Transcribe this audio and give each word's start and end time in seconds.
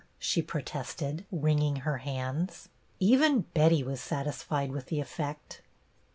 ''she 0.19 0.41
protested, 0.41 1.25
wringing 1.31 1.75
her 1.81 1.99
hands. 1.99 2.69
Even 2.99 3.41
Betty 3.53 3.83
was 3.83 4.01
satisfied 4.01 4.71
with 4.71 4.87
the 4.87 4.99
effect. 4.99 5.61